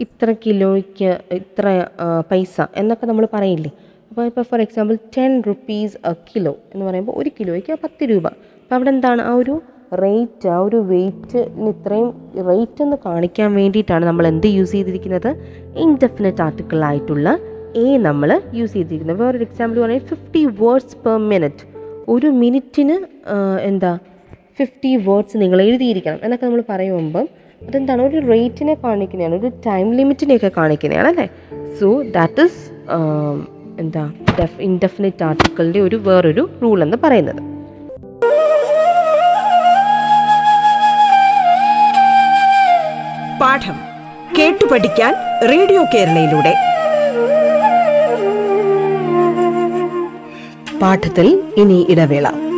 ഇത്ര 0.05 0.35
കിലോയ്ക്ക് 0.45 1.11
ഇത്ര 1.39 1.67
പൈസ 2.31 2.61
എന്നൊക്കെ 2.81 3.07
നമ്മൾ 3.07 3.25
പറയില്ലേ? 3.33 3.71
അപ്പോൾ 4.11 4.27
ഇപ്പോൾ 4.27 4.43
for 4.43 4.61
example 4.61 4.95
ten 5.17 5.43
rupees 5.47 5.97
a 6.07 6.13
kilo 6.13 6.57
എന്ന് 6.75 6.87
പറയുമ്പോൾ 6.87 7.13
ഒരു 7.13 7.31
കിലോയ്ക്ക് 7.41 7.73
പത്ത് 7.73 8.05
രൂപ. 8.11 8.27
അപ്പോൾ 8.27 8.75
അവിടെ 8.75 8.91
എന്താണ്? 8.91 9.23
ആ 9.23 9.35
ഒരു 9.35 9.63
റേറ്റ് 10.03 10.49
ആ 10.49 10.59
ഒരു 10.59 10.77
വെയ്റ്റിന് 10.77 11.69
ഇത്രയും 11.69 12.09
റേറ്റ് 12.49 12.83
എന്ന് 12.83 12.97
കാണിക്കാൻ 13.07 13.55
വേണ്ടിയിട്ടാണ് 13.55 14.05
നമ്മൾ 14.07 14.27
എന്ത് 14.27 14.47
യൂസ് 14.47 14.73
ചെയ്തിരിക്കുന്നത്? 14.73 15.31
ഇൻഡെഫിനറ്റ് 15.77 16.43
ആർട്ടിക്കിൾ 16.43 16.85
ആയിട്ടുള്ള 16.85 17.39
എ 17.77 17.97
നമ്മൾ 17.99 18.41
യൂസ് 18.55 18.73
ചെയ്തിരിക്കുന്നത്. 18.73 19.23
വേറൊരു 19.23 19.43
എക്സാമ്പിൾ 19.43 19.81
പറയുന്നത് 19.81 20.07
ഫിഫ്റ്റി 20.07 20.45
വേർഡ്സ് 20.45 20.97
പെർ 20.97 21.17
മിനിറ്റ് 21.17 21.65
ഒരു 22.09 22.27
മിനിറ്റിന് 22.27 22.97
എന്താ 23.61 23.99
ഫിഫ്റ്റി 24.59 24.97
വേർഡ്സ് 24.97 25.37
നിങ്ങൾ 25.37 25.63
എഴുതിയിരിക്കണം. 25.63 26.19
എന്നൊക്കെ 26.23 26.47
നമ്മൾ 26.47 26.63
പറയുമ്പം 26.69 27.29
അതെന്താണ്? 27.69 28.03
ഒരു 28.03 28.19
റേറ്റിനെ 28.27 28.75
കാണിക്കുന്നതാണ്. 28.75 29.35
ഒരു 29.35 29.51
ടൈം 29.67 29.95
ലിമിറ്റിനെയൊക്കെ 29.95 30.51
കാണിക്കുന്നതാണ് 30.57 31.09
അല്ലേ? 31.09 31.29
സോ 31.81 32.03
ദാറ്റ് 32.03 32.43
ഇസ് 32.43 32.61
എന്താ 33.81 34.13
ഡെഫ് 34.39 34.61
ഇൻഡെഫിനിറ്റ് 34.61 35.25
ആർട്ടിക്കിളിന്റെ 35.25 35.81
ഒരു 35.81 35.97
വേറൊരു 35.97 36.51
റൂൾ 36.63 36.83
എന്ന് 36.83 36.97
പറയുന്നത്. 37.05 37.41
പാഠം 43.41 43.77
കേട്ടു 44.39 44.65
പഠിക്കാൻ 44.73 45.15
റേഡിയോ 45.49 45.85
കേരളയിലൂടെ. 45.95 46.55
പാഠത്തിൽ 50.83 51.43
ഇനി 51.57 51.87
ഇടവേള. 51.89 52.50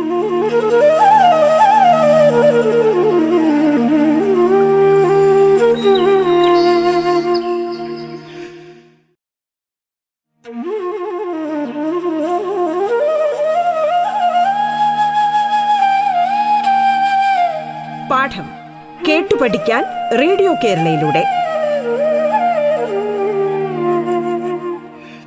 റേഡിയോ 20.21 20.51
കേരളയിലൂടെ. 20.63 21.23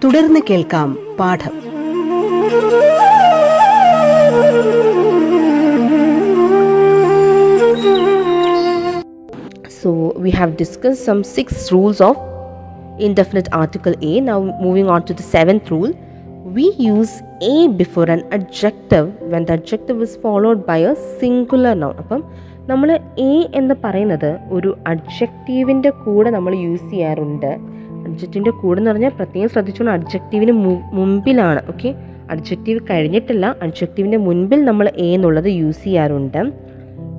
തുടർന്ന് 0.05 0.41
കേൾക്കാം 0.51 0.89
പാഠം. 1.21 1.55
So 9.83 10.15
we 10.17 10.31
have 10.31 10.53
discuss 10.53 11.07
some 11.07 11.23
six 11.23 11.73
rules 11.73 12.03
of 12.03 12.19
indefinite 13.01 13.49
article 13.55 13.95
a 14.03 14.21
now 14.21 14.39
moving 14.43 14.91
on 14.91 15.01
to 15.01 15.13
the 15.13 15.25
seventh 15.35 15.71
rule 15.71 15.89
we 16.57 16.73
use 16.81 17.17
a 17.45 17.67
before 17.67 18.11
an 18.11 18.21
adjective 18.33 19.09
when 19.23 19.45
the 19.45 19.53
adjective 19.53 20.03
is 20.03 20.19
followed 20.19 20.63
by 20.67 20.81
a 20.85 20.95
singular 21.21 21.75
noun 21.75 21.97
അപ്പം 21.97 22.23
നമ്മൾ 22.69 22.99
A 23.19 23.47
എന്ന് 23.55 23.75
പറയുന്നത് 23.85 24.39
ഒരു 24.51 24.79
അഡ്ജക്റ്റീവിന്റെ 24.87 25.91
കൂടെ 25.91 26.31
നമ്മൾ 26.31 26.55
use 26.55 26.91
ചെയ്യാറുണ്ട്. 26.91 27.47
അഡ്ജക്റ്റീവിന്റെ 28.07 28.51
കൂടെ 28.51 28.81
എന്ന് 28.81 28.91
പറഞ്ഞാൽ 28.91 29.11
പ്രത്യേകം 29.17 29.49
ശ്രദ്ധിച്ചോണം. 29.49 29.93
അഡ്ജക്റ്റീവിന് 29.93 30.53
മുമ്പിലാണ് 30.93 31.61
ഓക്കെ 31.69 31.95
അഡ്ജക്റ്റീവ് 32.31 32.81
കഴിഞ്ഞിട്ടില്ല 32.91 33.55
അഡ്ജക്റ്റീവിന്റെ 33.63 34.19
മുൻപിൽ 34.19 34.65
നമ്മൾ 34.65 34.91
എ 34.97 35.09
എന്നുള്ളത് 35.15 35.45
യൂസ് 35.45 35.85
ചെയ്യാറുണ്ട്. 35.85 36.53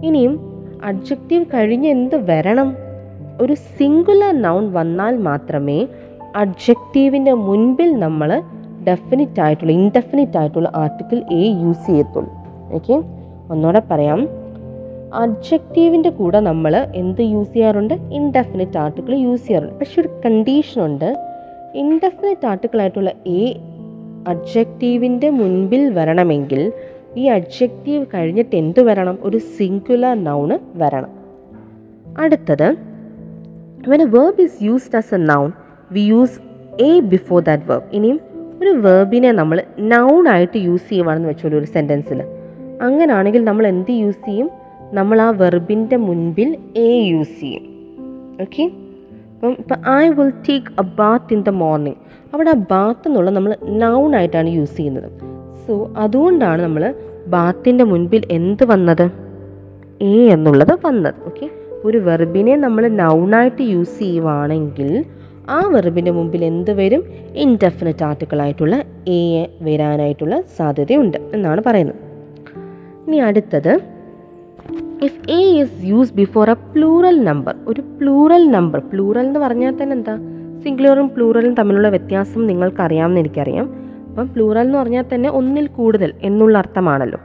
ഇനിയും 0.04 0.34
അഡ്ജക്റ്റീവ് 0.84 1.46
കഴിഞ്ഞ് 1.46 1.88
എന്ത് 1.88 2.16
വരണം? 2.32 2.76
ഒരു 3.42 3.54
സിംഗുലർ 3.54 4.42
നൗൺ 4.42 4.74
വന്നാൽ 4.74 5.18
മാത്രമേ 5.18 5.88
അഡ്ജക്റ്റീവിന്റെ 6.36 7.34
മുൻപിൽ 7.34 8.00
നമ്മൾ 8.00 8.42
ഡെഫിനിറ്റ് 8.88 9.42
ആയിട്ടുള്ള 9.42 9.72
ഇൻഡെഫിനിറ്റ് 9.72 10.38
ആയിട്ടുള്ള 10.38 10.72
ആർട്ടിക്കിൾ 10.76 11.24
എ 11.32 11.44
യൂസ് 11.64 11.88
ചെയ്യത്തുള്ളൂ. 11.88 12.32
ഓക്കെ 12.74 12.94
ഒന്നുകൂടെ 13.52 13.82
പറയാം. 13.92 14.47
അഡ്ജക്റ്റീവിന്റെ 15.14 16.10
കൂടെ 16.10 16.40
നമ്മൾ 16.40 16.88
എന്ത് 16.96 17.22
യൂസ് 17.22 17.54
ചെയ്യാറുണ്ട്? 17.54 17.94
ഇൻഡെഫിനിറ്റ് 17.94 18.78
ആർട്ടിക്കിൾ 18.78 19.16
യൂസ് 19.16 19.48
ചെയ്യാറുണ്ട്. 19.48 19.76
പക്ഷെ 19.76 20.02
ഒരു 20.02 20.08
കണ്ടീഷനുണ്ട് 20.26 21.18
ഇൻഡെഫിനിറ്റ് 21.76 22.48
ആർട്ടിക്കിൾ 22.48 22.82
ആയിട്ടുള്ള 22.82 23.12
എ 23.28 23.54
അഡ്ജക്റ്റീവിന്റെ 24.28 25.30
മുൻപിൽ 25.30 25.94
വരണമെങ്കിൽ 25.94 26.72
ഈ 27.18 27.26
അഡ്ജക്റ്റീവ് 27.26 28.06
കഴിഞ്ഞിട്ട് 28.14 28.56
എന്ത് 28.56 28.82
വരണം? 28.82 29.18
ഒരു 29.22 29.38
സിംഗുലർ 29.38 30.24
നൗണ് 30.24 30.60
വരണം. 30.76 31.10
അടുത്തത് 32.20 32.78
when 33.88 34.02
a 34.02 34.06
verb 34.06 34.42
is 34.42 34.64
used 34.64 34.98
as 34.98 35.14
a 35.14 35.18
noun 35.18 35.52
we 35.92 36.00
use 36.00 36.40
a 36.82 37.00
before 37.00 37.42
that 37.42 37.64
verb 37.64 37.86
ഇനിയും 37.94 38.20
ഒരു 38.62 38.70
വേർബിനെ 38.70 39.32
നമ്മൾ 39.32 39.64
നൗണായിട്ട് 39.80 40.58
യൂസ് 40.58 40.90
ചെയ്യുവാണെന്ന് 40.90 41.30
വെച്ചോളൂ 41.30 41.58
ഒരു 41.58 41.66
സെന്റൻസിൽ 41.66 42.22
അങ്ങനാണെങ്കിൽ 42.82 43.44
നമ്മൾ 43.44 43.68
എന്ത് 43.68 43.92
യൂസ് 43.92 44.26
ചെയ്യും? 44.26 44.50
നമ്മൾ 44.94 45.22
ആ 45.22 45.30
വെർബിന്റെ 45.30 45.98
മുൻപിൽ 45.98 46.58
എ 46.78 47.00
യൂസ് 47.00 47.40
ചെയ്യും. 47.40 47.62
ഓക്കെ 48.42 48.64
അപ്പം 49.36 49.52
ഇപ്പം 49.52 49.78
I 49.90 50.10
will 50.10 50.30
take 50.30 50.66
a 50.80 50.84
bath 51.00 51.34
in 51.34 51.42
the 51.42 51.50
morning 51.50 51.98
അവിടെ 52.34 52.50
ആ 52.50 52.54
ബാത്ത് 52.54 53.08
എന്നുള്ള 53.08 53.30
നമ്മൾ 53.30 53.58
നൗൺ 53.64 54.16
ആയിട്ടാണ് 54.16 54.50
യൂസ് 54.50 54.78
ചെയ്യുന്നത്. 54.78 55.12
സോ 55.68 55.94
അതുകൊണ്ടാണ് 55.98 56.62
നമ്മൾ 56.62 56.96
ബാത്തിന്റെ 57.28 57.84
മുൻപിൽ 57.84 58.24
എന്ത് 58.32 58.64
വന്നത്? 58.64 59.12
എ 60.02 60.26
എന്നുള്ളത് 60.26 60.80
വന്നത്. 60.86 61.16
ഓക്കെ 61.26 61.50
ഒരു 61.86 61.98
വെർബിനെ 61.98 62.56
നമ്മൾ 62.56 62.88
നൗണായിട്ട് 62.88 63.62
യൂസ് 63.62 64.00
ചെയ്യുവാണെങ്കിൽ 64.00 65.06
ആ 65.50 65.68
വെർബിന്റെ 65.68 66.12
മുമ്പിൽ 66.12 66.46
എന്ത് 66.46 66.72
വരും? 66.72 67.04
ഇൻഡെഫിനറ്റ് 67.36 68.04
ആർട്ടിക്കിൾ 68.04 68.42
ആയിട്ടുള്ള 68.42 68.84
എ 69.08 69.50
വരാനായിട്ടുള്ള 69.62 70.42
സാധ്യതയുണ്ട് 70.58 71.18
എന്നാണ് 71.34 71.64
പറയുന്നത്. 71.66 71.96
ഇനി 73.08 73.18
അടുത്തത് 73.18 73.97
if 75.04 75.32
a 75.32 75.62
is 75.62 75.84
use 75.84 76.14
before 76.14 76.50
a 76.50 76.54
plural 76.54 77.24
number 77.24 77.56
ഒരു 77.68 77.82
പ്ലൂറൽ 77.82 78.52
നമ്പർ 78.52 78.80
പ്ലൂറൽ 78.80 79.20
എന്ന് 79.20 79.40
പറഞ്ഞാൽ 79.40 79.84
തന്നെ 79.84 79.96
എന്താ? 79.96 80.18
സിംഗുലറും 80.64 81.10
പ്ലൂറലും 81.10 81.54
തമ്മിലുള്ള 81.54 81.90
വ്യത്യാസം 81.90 82.48
നിങ്ങൾക്കറിയാമെന്ന് 82.48 83.20
എനിക്കറിയാം. 83.20 83.74
അപ്പം 84.10 84.34
പ്ലൂറൽ 84.34 84.60
എന്ന് 84.60 84.78
പറഞ്ഞാൽ 84.78 85.04
തന്നെ 85.14 85.30
ഒന്നിൽ 85.30 85.68
കൂടുതൽ 85.68 86.14
എന്നുള്ള 86.22 86.58
അർത്ഥമാണല്ലോ. 86.58 87.20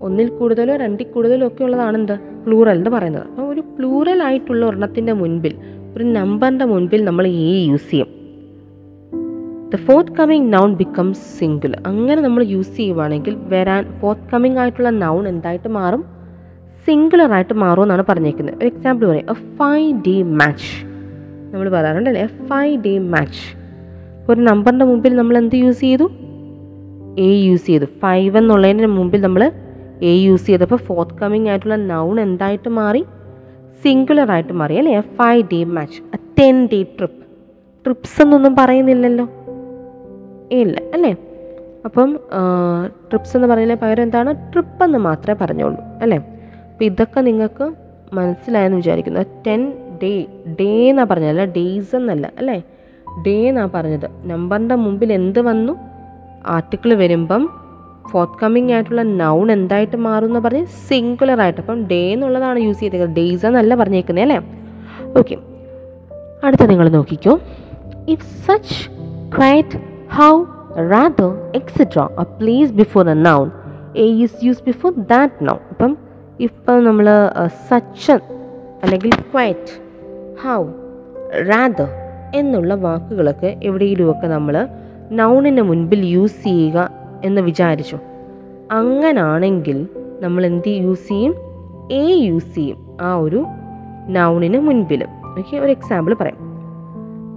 ഒന്നിൽ 0.00 0.28
കൂടുതലോ 0.28 0.76
രണ്ടിൽ 0.76 1.04
കൂടുതലോ 1.04 1.46
ഒക്കെ 1.46 1.64
ഉള്ളതാണ് 1.64 1.96
എന്ത്? 1.96 2.12
പ്ലൂറൽ 2.46 2.76
എന്ന് 2.76 2.90
പറയുന്നത്. 2.90 3.22
അപ്പോൾ 3.22 3.42
ഒരു 3.42 3.60
പ്ലൂറൽ 3.60 4.22
ആയിട്ടുള്ള 4.22 4.66
ഒരെണ്ണത്തിന്റെ 4.66 5.12
മുൻപിൽ 5.12 5.56
ഒരു 5.96 6.04
നമ്പറിന്റെ 6.04 6.64
മുൻപിൽ 6.64 7.04
നമ്മൾ 7.04 7.26
എ 7.26 7.64
യൂസ് 7.64 7.90
ചെയ്യും. 7.90 8.08
The 9.74 9.76
fourth 9.76 10.12
coming 10.12 10.52
noun 10.52 10.74
becomes 10.74 11.38
singular 11.38 11.82
അങ്ങനെ 11.86 12.22
നമ്മൾ 12.22 12.42
യൂസ് 12.42 12.76
ചെയ്യുവാണെങ്കിൽ 12.76 13.36
വരാൻ 13.48 14.00
ഫോർത്ത് 14.00 14.30
കമ്മിങ് 14.32 14.58
ആയിട്ടുള്ള 14.58 14.90
നൗൺ 14.90 15.28
എന്തായിട്ട് 15.28 15.68
മാറും? 15.68 16.13
സിംഗുലർ 16.86 17.32
ആയിട്ട് 17.32 17.54
മാറുമെന്നാണ് 17.54 18.04
പറഞ്ഞേക്കുന്നത്. 18.08 18.54
ഒരു 18.58 18.66
എക്സാമ്പിൾ 18.66 19.08
പറയാം. 19.08 19.30
എ 19.30 19.56
ഫൈവ് 19.56 20.02
ഡി 20.06 20.22
മാച്ച് 20.22 20.86
നമ്മൾ 21.54 21.68
പറയാറുണ്ടല്ലേ? 21.68 22.22
എ 22.22 22.26
ഫൈവ് 22.26 22.82
ഡി 22.84 22.98
മാച്ച് 22.98 23.64
ഒരു 24.28 24.40
നമ്പറിന്റെ 24.40 24.84
മുമ്പിൽ 24.84 25.16
നമ്മൾ 25.16 25.38
എന്ത് 25.38 25.56
യൂസ് 25.56 25.80
ചെയ്തു? 25.80 26.10
എ 27.18 27.30
യൂസ് 27.46 27.66
ചെയ്തു. 27.66 27.84
ഫൈവ് 27.84 28.38
എന്നുള്ളതിന് 28.38 28.86
മുമ്പിൽ 28.86 29.20
നമ്മൾ 29.20 29.52
എ 30.02 30.12
യൂസ് 30.12 30.46
ചെയ്തപ്പോൾ 30.46 30.76
ഫോർത്ത് 30.76 31.14
കമ്മിങ് 31.14 31.48
ആയിട്ടുള്ള 31.48 31.76
നൗൺ 31.76 32.20
എന്തായിട്ട് 32.20 32.68
മാറി? 32.68 33.04
സിംഗുലർ 33.84 34.30
ആയിട്ട് 34.30 34.52
മാറി. 34.52 34.78
അല്ലേ? 34.78 34.96
A 34.96 35.00
five 35.00 35.48
day 35.52 35.64
match 35.64 36.02
a 36.14 36.18
ten 36.38 36.68
day 36.72 36.82
trip 36.82 37.24
trips 37.84 38.22
എന്നൊന്നും 38.22 38.56
പറയുന്നില്ലല്ലോ. 38.58 39.28
ഇല്ല. 40.50 40.80
അല്ലേ? 40.94 41.16
അപ്പം 41.84 42.18
ട്രിപ്സ് 43.10 43.36
എന്ന് 43.36 43.48
പറയുന്നതിന് 43.48 43.86
പകരം 43.86 44.02
എന്താണ്? 44.02 44.52
ട്രിപ്പ് 44.52 44.84
എന്ന് 44.84 44.98
മാത്രമേ 44.98 45.36
പറഞ്ഞുള്ളൂ. 45.40 45.80
അല്ലേ? 46.02 46.20
അപ്പോൾ 46.74 46.84
ഇതൊക്കെ 46.84 47.20
നിങ്ങൾക്ക് 47.20 47.72
മനസ്സിലായെന്ന് 48.12 48.76
വിചാരിക്കുന്നു. 48.76 49.20
ടെൻ 49.46 49.72
ഡേ 50.02 50.26
ഡേ 50.60 50.88
എന്നാണ് 50.90 51.08
പറഞ്ഞത് 51.08 51.28
അല്ല 51.28 51.44
ഡേയ്സ് 51.44 51.96
എന്നല്ല 51.96 52.32
അല്ലേ? 52.38 52.62
ഡേ 53.26 53.48
എന്നാണ് 53.48 53.70
പറഞ്ഞത്. 53.74 54.10
നമ്പറിന്റെ 54.24 54.74
മുമ്പിൽ 54.74 55.12
എന്ത് 55.12 55.40
വന്നു? 55.40 55.72
ആർട്ടിക്കിൾ 56.46 56.94
വരുമ്പം 56.94 57.50
ഫോർത്ത് 58.10 58.38
കമ്മിങ് 58.42 58.70
ആയിട്ടുള്ള 58.70 59.02
നൗൺ 59.02 59.52
എന്തായിട്ട് 59.52 59.96
മാറും 59.96 60.26
എന്ന് 60.26 60.40
പറഞ്ഞ് 60.40 60.66
സിംഗുലർ 60.66 61.40
ആയിട്ട്. 61.40 61.60
അപ്പം 61.60 61.86
ഡേ 61.86 62.12
എന്നുള്ളതാണ് 62.12 62.58
യൂസ് 62.58 62.80
ചെയ്തേക്കുന്നത്. 62.80 63.16
ഡേയ്സ് 63.16 63.46
എന്നല്ല 63.46 63.74
പറഞ്ഞേക്കുന്നത് 63.74 64.24
അല്ലേ? 64.24 64.38
ഓക്കെ 65.18 65.36
അടുത്ത 66.44 66.62
നിങ്ങൾ 66.62 66.88
നോക്കിക്കോ. 66.88 67.40
If 68.08 68.46
such 68.46 68.90
quite 69.36 69.78
how 70.12 70.44
rather 70.90 71.52
etcetera 71.54 72.00
place 72.22 72.72
before 72.72 73.10
a 73.10 73.14
noun 73.14 73.50
a 73.96 74.04
is 74.04 74.44
use 74.44 74.62
before 74.66 74.92
that 74.92 75.48
noun 75.48 75.58
അപ്പം 75.70 75.98
ഇപ്പം 76.40 76.84
നമ്മൾ 76.84 77.30
സച്ച് 77.68 78.12
അല്ലെങ്കിൽ 78.82 79.10
ക്വൈറ്റ് 79.10 79.74
ഹൗ 80.44 80.64
റാദർ 81.50 81.88
എന്നുള്ള 82.34 82.74
വാക്കുകളൊക്കെ 82.74 83.60
എവിടെയെങ്കിലുമൊക്കെ 83.62 84.26
നമ്മൾ 84.26 84.68
നൗണിന് 85.10 85.62
മുൻപിൽ 85.62 86.00
യൂസ് 86.06 86.44
ചെയ്യുക 86.44 86.90
എന്ന് 87.24 87.40
വിചാരിച്ചു. 87.40 87.98
അങ്ങനാണെങ്കിൽ 88.70 89.86
നമ്മൾ 90.20 90.46
എന്ത് 90.46 90.68
യൂസ് 90.68 91.08
ചെയ്യും? 91.08 91.34
എ 91.92 92.06
യൂസ് 92.06 92.54
ചെയ്യും. 92.54 92.98
ആ 93.00 93.14
ഒരു 93.14 93.44
നൗണിന് 94.08 94.58
മുൻപിലും. 94.58 95.08
ഓക്കെ 95.38 95.56
ഒരു 95.56 95.70
എക്സാമ്പിൾ 95.70 96.14
പറയാം. 96.14 96.38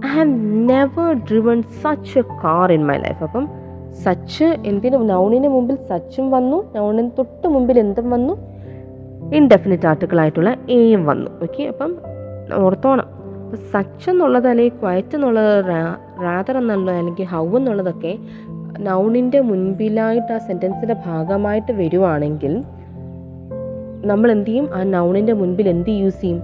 I 0.06 0.08
have 0.08 0.28
never 0.68 1.12
driven 1.12 1.62
such 1.62 2.18
a 2.18 2.22
car 2.22 2.72
in 2.72 2.86
my 2.86 2.96
life. 2.96 3.22
അപ്പം 3.22 3.48
സച്ച് 4.04 4.44
എന്തിനും? 4.44 5.06
നൗണിന് 5.06 5.48
മുമ്പിൽ 5.48 5.74
സച്ചും 5.74 6.30
വന്നു. 6.30 6.74
നൗണിന് 6.74 7.10
തൊട്ട് 7.18 7.48
മുമ്പിൽ 7.48 7.78
എന്തും 7.78 8.10
വന്നു. 8.10 8.47
ഇൻഡെഫിനിറ്റ് 9.32 9.86
ആർട്ടിക്കിൾ 9.86 10.20
ആയിട്ടുള്ള 10.20 10.56
എയും 10.68 11.06
വന്നു 11.06 11.30
ഓക്കെ 11.42 11.62
അപ്പം 11.62 11.96
ഓർത്തോണം. 12.54 13.04
അപ്പം 13.44 13.56
സച്ച് 13.56 14.10
എന്നുള്ളത് 14.10 14.48
അല്ലെങ്കിൽ 14.48 14.80
ക്വയറ്റ് 14.80 15.14
എന്നുള്ളത് 15.14 15.64
റാദർ 16.22 16.58
എന്നുള്ളത് 16.58 16.96
അല്ലെങ്കിൽ 16.96 17.24
ഹൗ 17.24 17.56
എന്നുള്ളതൊക്കെ 17.56 18.18
നൗണിന്റെ 18.78 19.40
മുൻപിലായിട്ട് 19.40 20.32
ആ 20.32 20.38
സെന്റൻസിന്റെ 20.38 20.96
ഭാഗമായിട്ട് 21.06 21.72
വരുവാണെങ്കിൽ 21.72 22.64
നമ്മൾ 24.04 24.30
എന്ത് 24.30 24.48
ചെയ്യും? 24.48 24.74
ആ 24.74 24.82
നൗണിന്റെ 24.82 25.32
മുൻപിൽ 25.32 25.68
എന്ത് 25.68 25.90
യൂസ് 25.90 26.20
ചെയ്യും? 26.20 26.42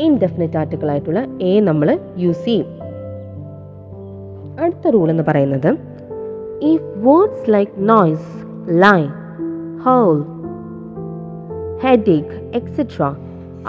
ഇൻഡെഫിനിറ്റ് 0.00 0.56
ആർട്ടിക്കിൾ 0.56 0.90
ആയിട്ടുള്ള 0.90 1.26
എ 1.42 1.60
നമ്മൾ 1.60 1.98
യൂസ് 2.16 2.44
ചെയ്യും. 2.44 2.66
അടുത്ത 4.60 4.88
റൂൾ 4.88 5.10
എന്ന് 5.10 5.22
പറയുന്നത് 5.28 5.76
ഈ 6.62 6.76
words 6.76 7.50
like 7.52 7.72
noise 7.78 8.28
lie 8.68 9.06
hole 9.82 10.41
headache 11.84 12.34
etcetera 12.54 13.02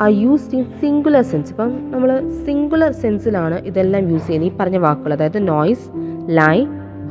are 0.03 0.09
used 0.23 0.55
in 0.57 0.65
singular 0.81 1.21
sense 1.21 1.51
ഇപ്പം 1.51 1.71
നമ്മൾ 1.91 2.09
സിംഗുലർ 2.45 2.91
സെൻസിലാണ് 2.91 3.57
ഇതെല്ലാം 3.69 4.03
യൂസ് 4.11 4.27
ചെയ്യുന്നത്. 4.27 4.53
ഈ 4.53 4.57
പറഞ്ഞ 4.59 4.77
വാക്കുകൾ 4.77 5.13
അതായത് 5.13 5.47
നോയ്സ് 5.47 5.85
ലൈ 6.39 6.57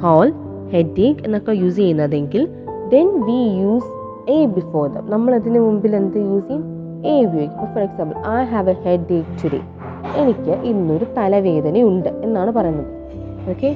ഹോൾ 0.02 0.28
ഹെഡേക്ക് 0.74 1.20
എന്നൊക്കെ 1.24 1.52
യൂസ് 1.52 1.76
ചെയ്യുന്നതെങ്കിൽ 1.76 2.48
then 2.94 3.08
we 3.28 3.40
use 3.62 3.90
a 4.30 4.46
before 4.46 4.84
them 4.94 5.10
നമ്മൾ 5.10 5.34
അതിന് 5.34 5.58
മുമ്പിൽ 5.58 5.96
എന്ത് 5.96 6.18
യൂസ് 6.18 6.46
ചെയ്യും? 6.48 6.64
എ 7.10 7.14
ഉപയോഗിക്കും. 7.26 7.66
For 7.74 7.82
example 7.88 8.16
I 8.34 8.44
have 8.44 8.70
a 8.70 8.76
headache 9.18 9.36
today 9.42 9.60
എനിക്ക് 10.22 10.54
ഇന്നൊരു 10.70 11.06
തലവേദനയുണ്ട് 11.18 12.08
എന്നാണ് 12.08 12.50
പറയുന്നത്. 12.50 12.90
ഓക്കെ 13.50 13.70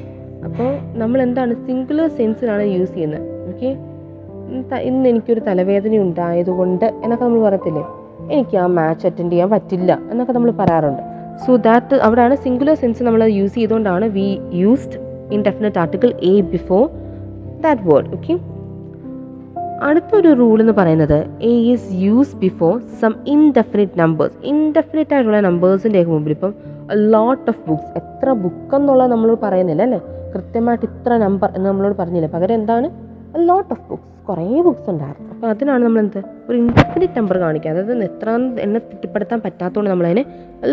അപ്പോൾ 0.46 0.70
നമ്മൾ 1.02 1.22
എന്താണ് 1.22 1.54
സിംഗുലർ 1.66 2.08
സെൻസിലാണ് 2.08 2.64
യൂസ് 2.76 2.92
ചെയ്യുന്നത്? 2.94 3.22
ഓക്കെ 3.52 3.70
ഇന്ന് 4.82 5.08
എനിക്കൊരു 5.08 5.40
തലവേദന 5.40 5.96
ഉണ്ടായതുകൊണ്ട് 5.96 6.84
എന്നൊക്കെ 6.84 7.24
നമ്മൾ 7.24 7.40
പറയത്തില്ലേ? 7.40 7.84
എനിക്ക് 8.30 8.56
ആ 8.56 8.66
മാച്ച് 8.66 9.06
അറ്റൻഡ് 9.06 9.32
ചെയ്യാൻ 9.32 9.50
പറ്റില്ല 9.50 10.00
എന്നൊക്കെ 10.10 10.32
നമ്മൾ 10.32 10.50
പറയാറുണ്ട്. 10.50 11.02
സോ 11.46 11.56
ദാറ്റ് 11.56 11.94
അവിടെയാണ് 11.94 12.36
സിംഗുലർ 12.36 12.74
സെൻസ് 12.74 13.02
നമ്മൾ 13.02 13.24
യൂസ് 13.24 13.54
ചെയ്തുകൊണ്ടാണ് 13.54 14.06
we 14.06 14.40
used 14.52 14.98
indefinite 15.32 15.78
article 15.78 16.12
a 16.22 16.40
before 16.40 16.90
that 17.60 17.82
word 17.82 18.08
okay 18.14 18.34
അടുത്തൊരു 19.82 20.32
റൂൾ 20.32 20.60
എന്ന് 20.60 20.72
പറയുന്നത് 20.72 21.26
a 21.40 21.50
is 21.72 21.92
use 21.92 22.36
before 22.36 22.80
some 23.00 23.14
indefinite 23.26 23.98
numbers 23.98 24.36
indefinite 24.42 25.14
ആയിട്ടുള്ള 25.14 25.40
നമ്പേഴ്സിന്റെ 25.40 26.04
മുമ്പിൽ 26.04 26.30
ഇപ്പം 26.30 26.54
ലോട്ട് 26.94 27.50
ഓഫ് 27.50 27.60
ബുക്ക്സ് 27.68 27.92
എത്ര 27.96 28.32
ബുക്ക് 28.32 28.76
എന്നുള്ളത് 28.76 29.10
നമ്മൾ 29.10 29.34
പറയുന്നില്ല 29.42 29.82
അല്ലേ? 29.82 29.98
കൃത്യമായിട്ട് 30.34 30.84
ഇത്ര 30.84 31.16
നമ്പർ 31.16 31.50
എന്ന് 31.56 31.68
നമ്മളോട് 31.68 31.94
പറഞ്ഞില്ല? 31.94 32.26
പകരം 32.26 32.54
എന്താണ്? 32.54 32.88
ലോട്ട് 33.36 33.72
ഓഫ് 33.72 33.88
ബുക്സ് 33.90 34.15
കുറേ 34.28 34.60
ബുക്സ് 34.60 34.90
ഉണ്ടായിരുന്നു. 34.90 35.34
അപ്പോൾ 35.34 35.46
അതിനാണ് 35.46 35.84
നമ്മൾ 35.84 36.00
എന്ത് 36.00 36.18
ഒരു 36.48 36.56
ഇൻഫിനിറ്റ് 36.58 37.18
നമ്പർ 37.18 37.38
കാണിക്കുക. 37.38 37.70
അതായത് 37.70 38.04
എത്ര 38.04 38.30
എന്നെ 38.60 38.80
തിട്ടപ്പെടുത്താൻ 38.80 39.40
പറ്റാത്തതുകൊണ്ട് 39.44 39.90
നമ്മളതിന് 39.90 40.24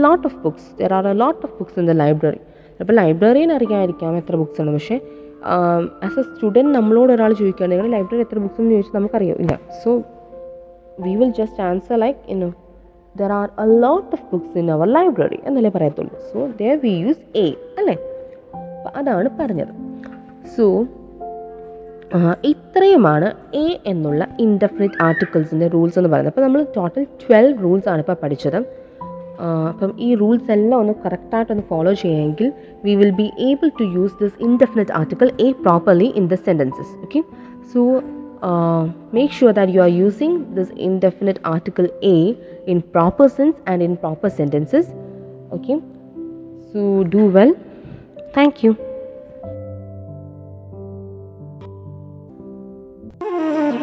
lot 0.04 0.28
of 0.28 0.38
books 0.44 0.82
there 0.82 0.94
are 0.94 1.08
lot 1.24 1.42
of 1.46 1.54
books 1.60 1.80
in 1.80 1.88
the 1.88 1.92
library 1.92 2.40
അപ്പോൾ 2.80 2.94
ലൈബ്രറിയിൽ 2.94 3.54
അറിയാമായിരിക്കാം 3.54 4.18
എത്ര 4.18 4.36
ബുക്സ് 4.36 4.62
ഉണ്ട് 4.62 4.72
പക്ഷേ 4.72 5.00
ആസ് 6.04 6.20
എ 6.20 6.22
സ്റ്റുഡന്റ് 6.22 6.76
നമ്മളോട് 6.76 7.12
ഒരാൾ 7.14 7.34
ചോദിക്കുകയാണ് 7.34 7.72
നിങ്ങളുടെ 7.72 7.98
ലൈബ്രറി 7.98 8.22
എത്ര 8.22 8.40
ബുക്സ് 8.40 8.62
എന്ന് 8.62 8.72
ചോദിച്ചാൽ 8.72 9.00
നമുക്കറിയാം. 9.00 9.38
ഇല്ല. 9.38 9.60
So 9.84 9.90
we 11.00 11.16
will 11.16 11.32
just 11.40 11.62
answer 11.62 11.96
like 11.96 12.20
in 12.28 12.42
there 13.22 13.32
are 13.32 13.50
a 13.60 13.80
lot 13.80 14.10
of 14.14 14.26
books 14.32 14.58
in 14.58 14.72
our 14.72 14.88
library 14.88 15.40
എന്നല്ലേ 15.46 15.72
പറയത്തുള്ളൂ. 15.76 16.18
So 16.34 16.48
there 16.62 16.76
we 16.84 16.90
use 16.90 17.38
a 17.38 17.48
അല്ലേ? 17.80 17.96
അപ്പം 18.56 18.92
അതാണ് 18.96 19.30
പറഞ്ഞത്. 19.40 19.74
സോ 20.58 20.86
ഇത്രയുമാണ് 22.46 23.56
എ 23.56 23.80
എന്നുള്ള 23.86 24.28
ഇൻഡെഫിനിറ്റ് 24.40 25.04
ആർട്ടിക്കിൾസിന്റെ 25.04 25.68
റൂൾസ് 25.68 26.00
എന്ന് 26.00 26.10
പറയുന്നത്. 26.10 26.34
അപ്പോൾ 26.34 26.42
നമ്മൾ 26.42 26.66
ടോട്ടൽ 26.78 27.04
ട്വൽവ് 27.04 27.64
റൂൾസ് 27.64 27.90
ആണ് 27.90 28.00
ഇപ്പോൾ 28.00 28.18
പഠിച്ചത്. 28.24 28.84
അപ്പം 29.70 29.94
ഈ 30.00 30.16
റൂൾസ് 30.16 30.52
എല്ലാം 30.52 30.80
ഒന്ന് 30.80 30.94
കറക്റ്റായിട്ടൊന്ന് 31.06 31.64
follow 31.70 31.94
ചെയ്യുമെങ്കിൽ 31.94 32.54
we 32.86 32.96
will 32.96 33.10
be 33.10 33.32
able 33.40 33.70
to 33.80 33.84
use 33.84 34.14
this 34.24 34.44
indefinite 34.44 34.92
article 34.92 35.32
a 35.40 35.52
properly 35.52 36.14
in 36.16 36.28
the 36.28 36.34
sentences 36.34 36.94
okay 37.02 37.24
so 37.74 38.02
make 39.14 39.34
sure 39.34 39.54
that 39.54 39.72
you 39.72 39.82
are 39.82 39.90
using 39.90 40.38
this 40.56 40.72
indefinite 40.72 41.40
article 41.54 41.88
a 42.04 42.36
in 42.68 42.80
proper 42.80 43.28
sense 43.28 43.70
and 43.70 43.84
in 43.84 43.96
proper 43.96 44.30
sentences 44.30 44.90
okay 45.52 45.82
so 46.74 47.02
do 47.02 47.18
well 47.18 47.56
thank 48.38 48.66
you. 48.66 48.93